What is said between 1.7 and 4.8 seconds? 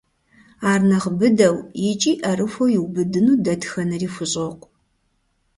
икӏи ӏэрыхуэу иубыдыну дэтхэнэри хущӏокъу.